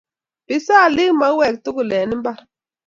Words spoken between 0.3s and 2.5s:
bisali mauek tugul eng imbar